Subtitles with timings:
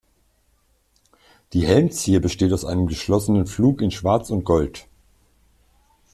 [1.53, 4.87] Die Helmzier besteht aus einem geschlossenen Flug in Schwarz und Gold.